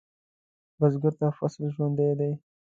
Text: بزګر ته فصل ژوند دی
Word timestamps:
بزګر 0.79 1.13
ته 1.19 1.27
فصل 1.37 1.63
ژوند 1.73 1.99
دی 2.19 2.31